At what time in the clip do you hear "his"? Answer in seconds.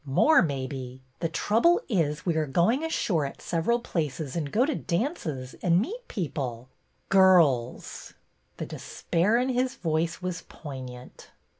9.49-9.75